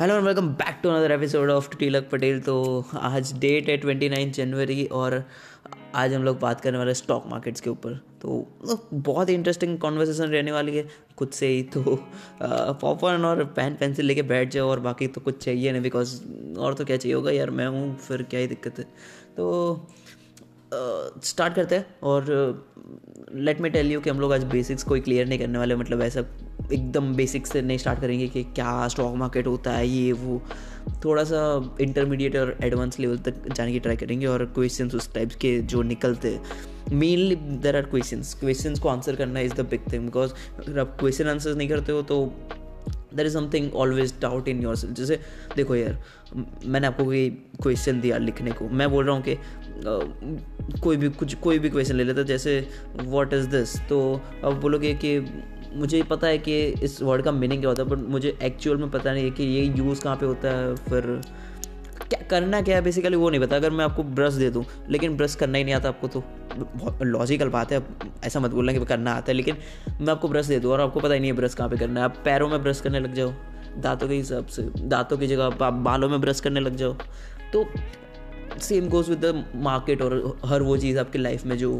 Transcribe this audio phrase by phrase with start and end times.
[0.00, 2.54] Hello and welcome back to another episode of Tilak Patel तो
[2.96, 5.14] आज date है twenty nine जनवरी और
[5.94, 10.24] आज हम लोग बात करने वाले स्टॉक मार्केट्स के ऊपर। तो बहुत ही इंटरेस्टिंग कॉन्वर्सेशन
[10.24, 10.86] रहने वाली है,
[11.18, 11.82] खुद से ही। तो
[12.42, 16.16] पॉपकॉर्न और पेन पेंसिल लेके बैठ जाओ और बाकी तो कुछ चाहिए नहीं बिकॉज़
[16.58, 18.84] और तो क्या चाहिए होगा यार, मैं हूँ, फिर क्या ही दिक्कत है।
[19.36, 19.86] तो
[21.24, 22.26] स्टार्ट करते हैं और
[23.34, 26.02] लेट मी टेल यू कि हम लोग आज बेसिक्स कोई क्लियर नहीं करने वाले मतलब
[26.02, 26.24] ऐसा
[26.72, 30.42] एकदम बेसिक्स से नहीं स्टार्ट करेंगे कि क्या स्टॉक मार्केट होता है, ये, वो।
[31.04, 31.40] थोड़ा सा
[31.80, 35.82] इंटरमीडिएट और एडवांस लेवल तक जाने की ट्राई करेंगे और क्वेश्चन उस टाइप्स के जो
[35.82, 36.38] निकलते
[36.92, 40.96] mainly there are question question को आंसर करना is the big thing because अगर आप
[41.00, 42.24] क्वेश्चन आंसर नहीं करते हो तो
[43.14, 45.18] there is something always doubt in yourself जैसे
[45.56, 46.02] देखो यार,
[46.66, 47.28] मैंने आपको कोई
[47.62, 49.36] क्वेश्चन दिया लिखने को। मैं बोल रहा हूँ कि
[50.80, 52.58] कोई भी कुछ, कोई भी क्वेश्चन ले लेता जैसे
[52.96, 54.00] व्हाट इज़ दिस तो
[54.44, 55.18] आप बोलोगे कि
[55.74, 58.90] मुझे पता है कि इस वर्ड का मीनिंग क्या होता है बट मुझे एक्चुअल में
[58.90, 61.20] पता नहीं है कि ये यूज़ कहाँ पे होता है, फिर
[62.00, 65.16] क्या करना क्या है बेसिकली वो नहीं पता। अगर मैं आपको ब्रश दे दूँ, लेकिन
[65.16, 67.82] ब्रश करना ही नहीं आता आपको तो बहुत लॉजिकल बात है,
[68.24, 69.56] ऐसा मत बोलना कि करना आता है, लेकिन
[70.00, 72.00] मैं आपको ब्रश दे दूँ और आपको पता ही नहीं है ब्रश कहाँ पे करना
[72.00, 73.32] है। आप पैरों में ब्रश करने लग जाओ,
[73.78, 76.96] दांतों के हिसाब से, दांतों की जगह आप बालों में ब्रश करने लग जाओ।
[77.52, 77.64] तो
[78.62, 81.72] same goes with the market और हर वो चीज़ आपकी लाइफ में जो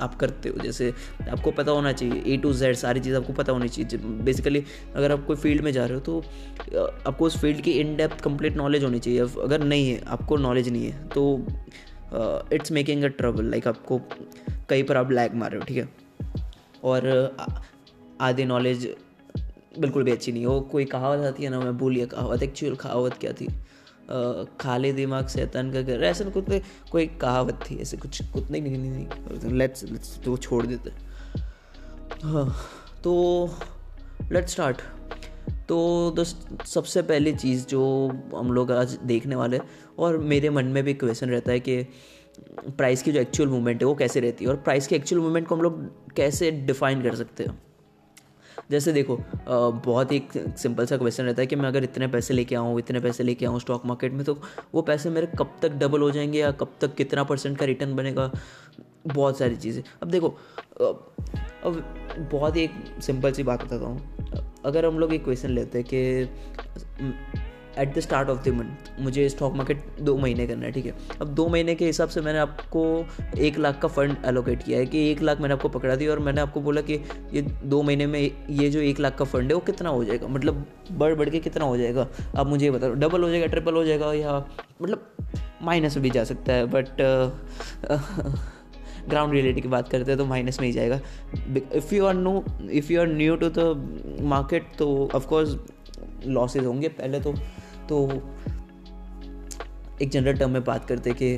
[0.00, 0.92] आप करते हो। जैसे
[1.30, 4.64] आपको पता होना चाहिए ए टू जेड सारी चीज़ आपको पता होनी चाहिए। बेसिकली
[4.96, 6.18] अगर आप कोई फ़ील्ड में जा रहे हो तो
[7.06, 10.68] आपको उस फ़ील्ड की इन डेप्थ कंप्लीट नॉलेज होनी चाहिए। अगर नहीं है, आपको नॉलेज
[10.68, 11.46] नहीं है तो
[12.52, 14.00] it's making a trouble like आपको
[14.68, 15.88] कहीं पर आप लैग मार रहे हो, ठीक है?
[16.84, 17.36] और
[18.20, 18.94] आधी नॉलेज
[19.78, 23.16] बिल्कुल भी अच्छी नहीं हो। कोई कहावत आती है ना, मैं भूलिए कहावत एक्चुअल कहावत
[23.20, 23.48] क्या थी?
[24.60, 26.44] खाली दिमाग से तन का कर ऐसे कुछ
[26.92, 30.90] कोई कहावत थी, ऐसे कुछ कुछ नहीं नहीं नहीं लेट्स लेट्स तो छोड़ देते।
[32.24, 32.54] हाँ
[33.04, 33.50] तो
[34.32, 34.82] लेट्स स्टार्ट
[35.68, 35.78] तो
[36.16, 37.82] दोस्त सबसे पहली चीज़ जो
[38.34, 39.60] हम लोग आज देखने वाले
[39.98, 41.82] और मेरे मन में भी क्वेश्चन रहता है कि
[42.68, 44.50] प्राइस की जो एक्चुअल मूवमेंट है, वो कैसे रहती है?
[44.50, 47.62] और प्राइस की एक्चुअल मूवमेंट को हम लोग कैसे डिफाइन कर सकते हैं?
[48.70, 52.54] जैसे देखो बहुत ही सिंपल सा क्वेश्चन रहता है कि मैं अगर इतने पैसे लेके
[52.54, 54.38] आऊँ, इतने पैसे लेके आऊँ स्टॉक मार्केट में तो
[54.74, 57.94] वो पैसे मेरे कब तक डबल हो जाएँगे या कब तक कितना परसेंट का रिटर्न
[57.96, 58.30] बनेगा?
[59.06, 60.28] बहुत सारी चीज़ें। अब देखो
[60.80, 65.78] अब बहुत ही एक सिंपल सी बात बताता हूँ। अगर हम लोग एक क्वेश्चन लेते
[65.78, 67.43] हैं कि
[67.78, 70.94] at the start of the month मुझे स्टॉक मार्केट दो महीने करना है, ठीक है?
[71.20, 72.84] अब दो महीने के हिसाब से मैंने आपको
[73.38, 76.18] एक लाख का फंड एलोकेट किया है कि एक लाख मैंने आपको पकड़ा दिया और
[76.18, 77.00] मैंने आपको बोला कि
[77.32, 80.28] ये दो महीने में ये जो एक लाख का फंड है वो कितना हो जाएगा?
[80.28, 82.08] मतलब बढ़ बढ़ के कितना हो जाएगा?
[82.36, 84.38] आप मुझे बता दो डबल हो जाएगा ट्रिपल हो जाएगा या
[84.82, 85.10] मतलब
[85.62, 86.86] माइनस भी जा सकता है बट
[89.08, 91.00] ग्राउंड रियलिटी की बात करते हैं तो माइनस में ही जाएगा।
[91.76, 95.56] If you are no if you are new to the market तो ऑफकोर्स
[96.26, 97.34] लॉसेज होंगे पहले तो।
[97.88, 98.08] तो
[100.02, 101.36] एक जनरल टर्म में बात करते कि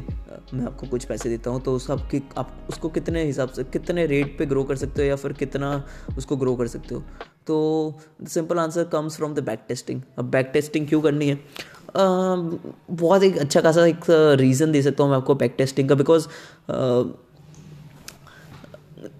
[0.54, 4.06] मैं आपको कुछ पैसे देता हूँ तो उस आपकी आप उसको कितने हिसाब से कितने
[4.06, 5.84] रेट पे ग्रो कर सकते हो या फिर कितना
[6.18, 7.02] उसको ग्रो कर सकते हो?
[7.46, 7.98] तो
[8.28, 11.38] simple answer comes from the back testing अब बैक टेस्टिंग क्यों करनी है?
[11.86, 12.58] Uh,
[12.90, 14.04] बहुत एक अच्छा खासा एक
[14.40, 17.06] रीज़न दे सकता हूँ मैं आपको बैक टेस्टिंग का बिकॉज़ uh,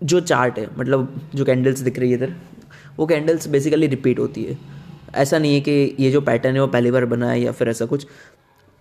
[0.03, 2.35] जो चार्ट है मतलब जो कैंडल्स दिख रही है इधर
[2.97, 4.76] वो कैंडल्स बेसिकली रिपीट होती है।
[5.17, 7.69] ऐसा नहीं है कि ये जो पैटर्न है वो पहली बार बना है या फिर
[7.69, 8.07] ऐसा कुछ।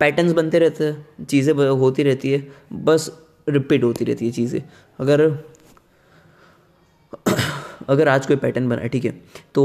[0.00, 3.10] पैटर्न्स बनते रहते हैं, चीज़ें होती रहती है, बस
[3.48, 4.60] रिपीट होती रहती है चीज़ें।
[4.98, 5.30] अगर
[7.88, 9.10] अगर आज कोई पैटर्न बना ठीक है
[9.54, 9.62] तो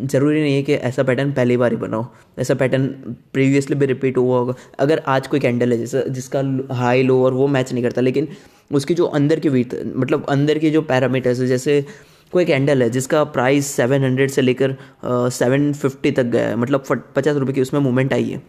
[0.00, 2.06] ज़रूरी नहीं है कि ऐसा पैटर्न पहली बार ही बनाओ
[2.38, 2.86] ऐसा पैटर्न
[3.32, 6.42] प्रीवियसली भी रिपीट हुआ होगा। अगर आज कोई कैंडल है जैसा, जिसका
[6.74, 8.28] हाई लो और वो मैच नहीं करता, लेकिन
[8.72, 11.84] उसकी जो अंदर की वीट मतलब अंदर के जो पैरामीटर्स है, जैसे
[12.32, 16.84] कोई कैंडल है, जिसका प्राइस सेवन हंड्रेड से लेकर सेवन फिफ्टी तक गया है। मतलब
[17.16, 18.42] पचास रुपये की उसमें मूवमेंट आई है।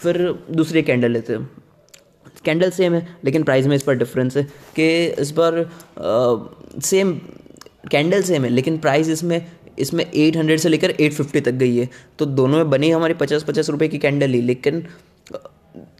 [0.00, 0.18] फिर
[0.50, 1.48] दूसरी कैंडल लेते हैं।
[2.44, 4.42] कैंडल सेम है, लेकिन प्राइस में इस पर डिफरेंस है
[4.76, 5.64] कि इस बार
[6.82, 7.12] सेम
[7.90, 9.46] कैंडल सेम है, लेकिन प्राइस इसमें
[9.78, 13.14] इसमें एट हंड्रेड से लेकर एट फिफ्टी तक गई है। तो दोनों में बनी हमारी
[13.14, 14.84] पचास पचास रुपये की कैंडल ही, लेकिन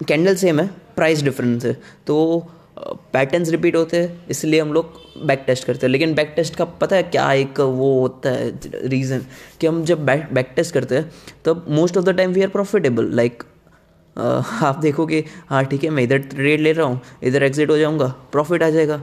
[0.08, 0.66] कैंडल सेम है
[0.96, 1.72] प्राइस डिफरेंस है।
[2.06, 2.46] तो
[3.12, 6.64] पैटर्न्स रिपीट होते हैं, इसलिए हम लोग बैक टेस्ट करते हैं। लेकिन बैक टेस्ट का
[6.80, 8.50] पता है क्या एक वो होता है
[8.84, 9.24] रीज़न
[9.60, 11.10] कि हम जब बैक बैक टेस्ट करते हैं,
[11.44, 13.42] तब most of the time we are profitable like
[14.16, 18.06] आप देखोगे हाँ ठीक है, मैं इधर ट्रेड ले रहा हूँ, इधर एग्जिट हो जाऊँगा
[18.32, 19.00] प्रॉफिट आ जाएगा।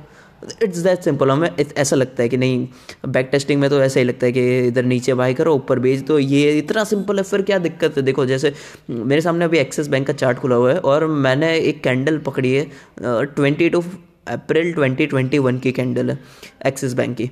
[0.63, 2.67] इट्स दैट सिंपल हमें ऐसा लगता है कि नहीं
[3.07, 5.99] बैक टेस्टिंग में तो ऐसा ही लगता है कि इधर नीचे बाई करो, ऊपर बेच
[5.99, 8.03] दो। ये इतना सिंपल है, फिर क्या दिक्कत है?
[8.03, 8.53] देखो, जैसे
[8.89, 12.53] मेरे सामने अभी एक्सिस बैंक का चार्ट खुला हुआ है और मैंने एक कैंडल पकड़ी
[12.53, 12.65] है
[13.01, 13.83] ट्वेंटी टू
[14.27, 16.19] अप्रैल 2021 की कैंडल है
[16.65, 17.29] एक्सिस बैंक की।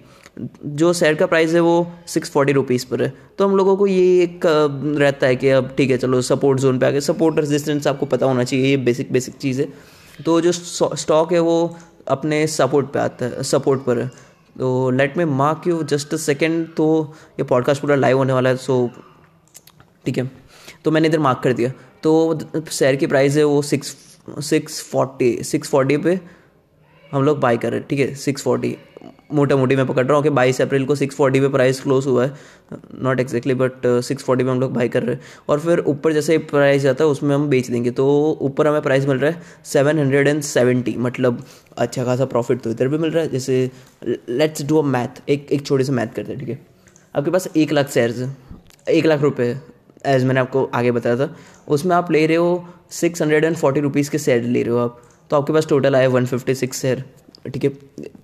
[0.65, 1.75] जो शेयर का प्राइस है वो
[2.07, 5.73] सिक्स फोर्टी रुपीज़ पर है। तो हम लोगों को ये एक रहता है कि अब
[5.77, 8.77] ठीक है, चलो सपोर्ट जोन पे आ गए सपोर्ट रेजिस्टेंस आपको पता होना चाहिए, ये
[8.79, 9.67] बेसिक बेसिक चीज़ है।
[10.25, 11.75] तो जो स्टॉक है वो
[12.07, 14.05] अपने सपोर्ट पे आता है सपोर्ट पर।
[14.59, 16.87] तो let me mark you just second तो
[17.39, 18.89] ये पॉडकास्ट पूरा लाइव होने वाला है सो
[20.05, 20.29] ठीक है।
[20.85, 21.71] तो मैंने इधर मार्क कर दिया।
[22.03, 22.39] तो
[22.71, 23.95] शेयर की प्राइस है वो six
[24.39, 26.19] six forty six forty पे
[27.11, 28.75] हम लोग बाई कर रहे हैं, ठीक है सिक्स फोर्टी
[29.33, 32.05] मोटा मोटी मैं पकड़ रहा हूँ कि बाईस अप्रैल को सिक्स फोर्टी पे प्राइस क्लोज
[32.07, 32.33] हुआ है।
[33.03, 36.13] Not exactly but six forty पे हम लोग बाई कर रहे हैं। और फिर ऊपर
[36.13, 38.07] जैसे प्राइस जाता है, उसमें हम बेच देंगे। तो
[38.41, 41.43] ऊपर हमें प्राइस मिल रहा है सेवन हंड्रेड एंड सेवेंटी मतलब
[41.77, 43.69] अच्छा खासा प्रॉफिट तो इधर भी मिल रहा है। जैसे
[44.29, 46.59] लेट्स डू अ मैथ एक एक छोटे से मैथ करते हैं, ठीक है?
[47.15, 48.35] आपके पास एक लाख शेयर्स है।
[48.89, 49.57] एक लाख रुपये
[50.05, 51.35] एज मैंने आपको आगे बताया था।
[51.67, 54.79] उसमें आप ले रहे हो six hundred and forty rupees के शेयर ले रहे हो
[54.79, 57.03] आप। तो आपके पास टोटल आए वन फिफ्टी सिक्स शेयर
[57.45, 57.69] ठीक है?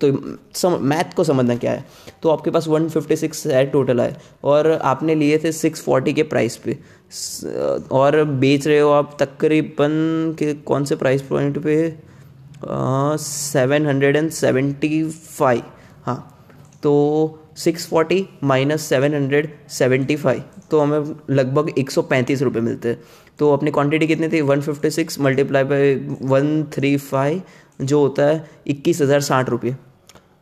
[0.01, 1.85] तो सम मैथ को समझना क्या है?
[2.23, 6.13] तो आपके पास one fifty six share total आए और आपने लिए थे सिक्स फोर्टी
[6.13, 6.77] के प्राइस पे।
[7.91, 11.77] और बेच रहे हो आप तकरीबन के, कौन से प्राइस पॉइंट पे?
[12.63, 15.63] Seven hundred and seventy five
[16.05, 16.35] हाँ
[16.83, 16.93] तो
[17.57, 22.89] six forty minus seven hundred seventy five तो हमें लगभग एक सौ पैंतीस रुपये मिलते
[22.89, 23.01] हैं।
[23.39, 24.41] तो अपनी क्वांटिटी कितनी थी?
[24.41, 27.41] One fifty six multiply by one three five
[27.79, 29.75] जो होता है इक्कीस हज़ार साठ रुपये।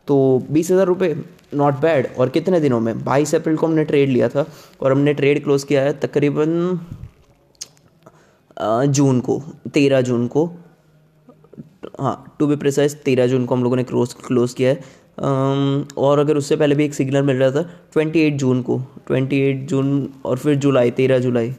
[0.08, 1.16] तो बीस हज़ार रुपये
[1.54, 3.04] नॉट बैड और कितने दिनों में?
[3.04, 4.46] बाईस अप्रैल को हमने ट्रेड लिया था
[4.82, 6.78] और हमने ट्रेड क्लोज किया है तकरीबन
[8.88, 9.42] जून को,
[9.74, 10.46] तेरह जून को।
[12.00, 14.80] हाँ टू बी प्रिसाइज तेरह जून को हम लोगों ने क्लोज क्लोज किया है।
[15.98, 17.62] और अगर उससे पहले भी एक सिग्नल मिल रहा था
[17.92, 21.54] ट्वेंटी एट जून को ट्वेंटी एट जून और फिर जुलाई, तेरह जुलाई।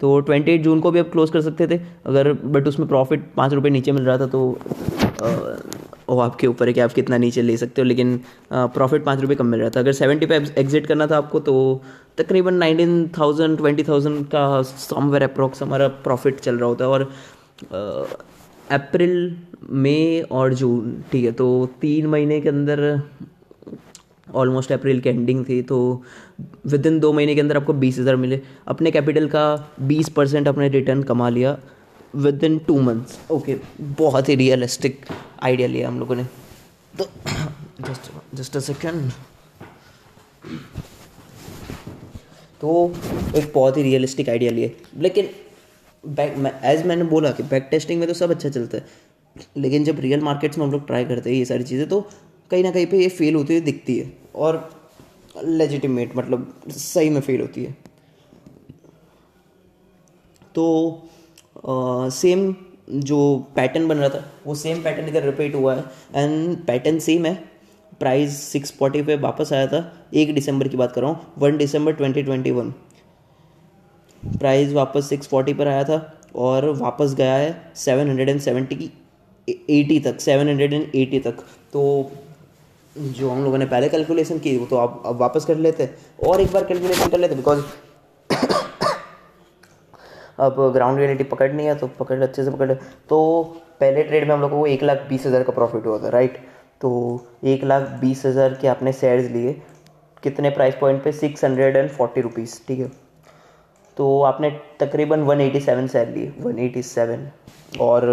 [0.00, 3.24] तो ट्वेंटी एट जून को भी आप क्लोज कर सकते थे। अगर बट उसमें प्रॉफिट
[3.36, 4.58] पाँच रुपये नीचे मिल रहा था तो
[5.20, 8.20] वो आपके ऊपर है कि आप कितना नीचे ले सकते हो, लेकिन
[8.52, 11.82] प्रॉफिट पाँच रुपये कम मिल रहा था। अगर सेवेंटी पे एग्जिट करना था आपको तो
[12.18, 17.12] तकरीबन नाइनटीन थाउज़ेंड ट्वेंटी थाउज़ेंड का समवेयर अप्रोक्स हमारा प्रॉफिट चल रहा होता है। और
[18.70, 19.36] अप्रैल
[19.70, 21.46] मई और जून ठीक है तो
[21.80, 23.00] तीन महीने के अंदर
[24.34, 25.78] ऑलमोस्ट अप्रैल की एंडिंग थी तो
[26.66, 29.44] विद इन दो महीने के अंदर आपको बीस हज़ार मिले। अपने कैपिटल का
[29.82, 31.56] बीस परसेंट अपने रिटर्न कमा लिया।
[32.14, 33.56] Within two months okay
[33.98, 35.06] बहुत ही रियलिस्टिक
[35.42, 36.24] आइडिया लिया हम लोगों ने।
[36.94, 37.08] तो
[37.80, 39.10] जस्ट जस्ट अ सेकेंड
[42.60, 42.92] तो
[43.36, 45.28] एक बहुत ही रियलिस्टिक आइडिया लिए लेकिन
[46.04, 48.86] बैक एज मैंने बोला कि बैक टेस्टिंग में तो सब अच्छा चलता है।
[49.56, 52.00] लेकिन जब रियल मार्केट्स में हम लोग ट्राई करते हैं ये सारी चीज़ें तो
[52.50, 54.70] कहीं ना कहीं पे ये फेल होती हुई दिखती है। और
[55.44, 57.76] लेजिटिमेट मतलब सही में फेल होती है।
[60.54, 60.64] तो
[61.64, 62.54] सेम
[62.90, 63.18] जो
[63.56, 65.84] पैटर्न बन रहा था, वो सेम पैटर्न इधर रिपीट हुआ है।
[66.14, 67.34] एंड पैटर्न सेम है।
[68.00, 71.56] प्राइस सिक्स फोर्टी पे वापस आया था। एक दिसंबर की बात कर रहा हूँ। वन
[71.56, 72.72] दिसंबर ट्वेंटी ट्वेंटी वन
[74.22, 75.96] प्राइस वापस सिक्स फोर्टी पर आया था
[76.36, 78.90] और वापस गया है सेवन हंड्रेड एंड सेवेंटी की
[79.70, 82.10] एटी तक सेवन हंड्रेड एंड एटी तक। तो
[82.96, 85.88] जो हम लोगों ने पहले कैलकुलेशन की, वो तो आप अब वापस कर लेते।
[86.26, 87.62] और एक बार कैलकुलेशन कर लेते बिकॉज़
[90.38, 92.72] अब ग्राउंड रियलिटी पकड़नी है तो पकड़ अच्छे से पकड़
[93.08, 93.42] तो
[93.80, 96.38] पहले ट्रेड में हम लोगों को एक लाख बीस हज़ार का प्रॉफिट हुआ था राइट
[96.80, 96.90] तो
[97.44, 99.52] एक लाख बीस हज़ार के आपने शेयर्स लिए,
[100.22, 101.12] कितने प्राइस पॉइंट पे?
[101.12, 102.90] Six hundred and forty rupees ठीक है?
[103.96, 104.50] तो आपने
[104.80, 107.26] तकरीबन वन एटी सेवन शेयर लिए वन एटी सेवन
[107.80, 108.06] और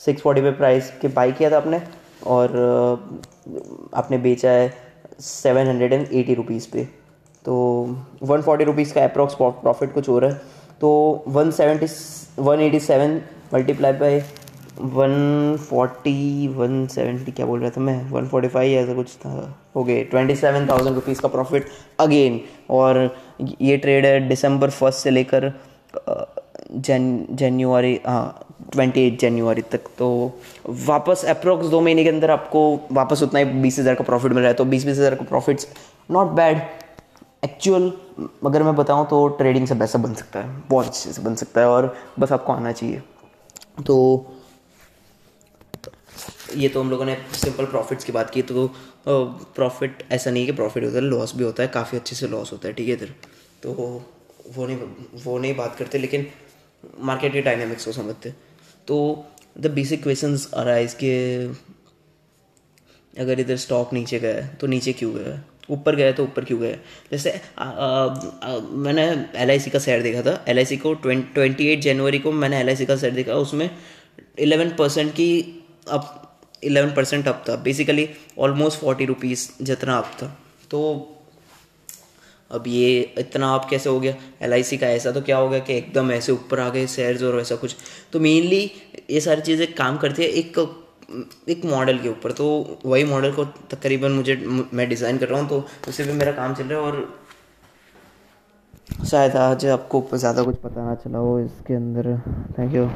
[0.00, 1.80] सिक्स फोर्टी पे प्राइस के बाई किया था आपने,
[2.26, 2.56] और
[3.94, 4.72] आपने बेचा है
[5.20, 6.84] seven hundred and eighty rupees पे।
[7.44, 7.54] तो
[8.22, 11.86] वन फोर्टी रुपीज़ का अप्रॉक्स प्रॉफिट कुछ हो रहा है। तो one seventy
[12.38, 13.20] one eighty seven
[13.54, 14.20] multiply by
[14.78, 18.10] one forty one seventy क्या बोल रहा था मैं?
[18.10, 19.30] वन फोर्टी फाइव ऐसा कुछ था।
[19.78, 21.66] गए। ट्वेंटी सेवन थाउज़ेंड रुपीज़ का प्रॉफिट
[22.00, 22.40] अगेन
[22.70, 22.98] और
[23.60, 25.52] ये ट्रेड है दिसंबर फ़र्स्ट से लेकर
[26.68, 28.42] जन जनवरी हाँ
[28.72, 30.08] ट्वेंटी एट जनवरी तक। तो
[30.86, 34.40] वापस अप्रोक्स दो महीने के अंदर आपको वापस उतना ही बीस हज़ार का प्रॉफिट मिल
[34.40, 35.68] रहा है। तो बीस बीस हज़ार का प्रॉफिट्स
[36.10, 36.60] नॉट बैड
[37.42, 37.90] एक्चुअल
[38.46, 41.60] अगर मैं बताऊँ तो ट्रेडिंग से पैसा बन सकता है, बहुत अच्छे से बन सकता
[41.60, 43.02] है और बस आपको आना चाहिए।
[43.86, 43.96] तो
[46.56, 48.66] ये तो हम लोगों ने सिंपल प्रॉफिट्स की बात की तो
[49.08, 52.28] प्रॉफिट ऐसा नहीं है कि प्रॉफिट होता है लॉस भी होता है, काफ़ी अच्छे से
[52.28, 53.12] लॉस होता है, ठीक है इधर।
[53.62, 53.72] तो
[54.48, 54.76] वो नहीं
[55.24, 56.26] वो नहीं बात करते, लेकिन
[57.00, 58.34] मार्केट के डायनेमिक्स को समझते।
[58.88, 59.24] तो
[59.58, 61.14] द बेसिक क्वेश्चन अराइज के
[63.14, 66.60] अगर इधर स्टॉक नीचे गया है तो नीचे क्यों गया ऊपर गया तो ऊपर क्यों
[66.60, 66.76] गया?
[67.12, 68.06] जैसे आ, आ,
[68.42, 69.04] आ, मैंने
[69.36, 73.12] एलआईसी का शेयर देखा था। एलआईसी को ट्वेंटी एट जनवरी को मैंने एलआईसी का शेयर
[73.12, 73.70] देखा। उसमें
[74.38, 75.28] इलेवन परसेंट की
[75.90, 76.22] अप
[76.64, 78.08] इलेवन परसेंट अप था। बेसिकली
[78.38, 80.38] ऑलमोस्ट फोर्टी रुपीज़ जितना अप था।
[80.70, 81.12] तो
[82.50, 84.14] अब ये इतना आप कैसे हो गया?
[84.42, 87.34] एलआईसी का ऐसा तो क्या हो गया कि एकदम ऐसे ऊपर आ गए शेयर्स और
[87.34, 87.74] वैसा कुछ।
[88.12, 88.70] तो मेनली
[89.10, 90.58] ये सारी चीज़ें काम करती है। एक
[91.48, 92.46] एक मॉडल के ऊपर तो
[92.84, 94.36] वही मॉडल को तकरीबन मुझे,
[94.72, 97.14] मैं डिज़ाइन कर रहा हूँ तो उसी भी मेरा काम चल रहा है और
[99.06, 102.16] शायद आज आपको ज़्यादा कुछ पता ना चला हो इसके अंदर।
[102.58, 102.86] थैंक यू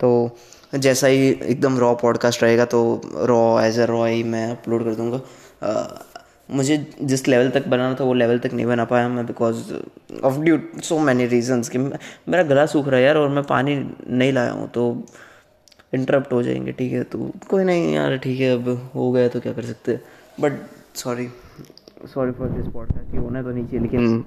[0.00, 0.36] तो
[0.74, 2.80] जैसा ही एकदम रॉ पॉडकास्ट रहेगा तो
[3.28, 5.20] रॉ एज अ रॉ ही मैं अपलोड कर दूँगा।
[6.50, 9.72] मुझे जिस लेवल तक बनाना था, वो लेवल तक नहीं बना पाया मैं because
[10.24, 13.76] of due so many reasons कि मेरा गला सूख रहा है यार और मैं पानी
[13.76, 14.92] नहीं लाया हूँ तो
[15.94, 17.02] इंटरप्ट हो जाएँगे ठीक है?
[17.02, 20.00] तो कोई नहीं यार ठीक है अब हो गया तो क्या कर सकते
[20.40, 20.52] but
[20.94, 21.28] sorry
[22.14, 24.24] sorry for this podcast ये होना तो नहीं चाहिए लेकिन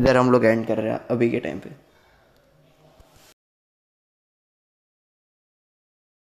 [0.00, 1.85] इधर हम लोग एंड कर रहे हैं अभी के टाइम पे।